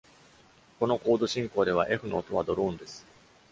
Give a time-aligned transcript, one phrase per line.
[0.79, 3.05] このコード進行では、F の音はドローンです。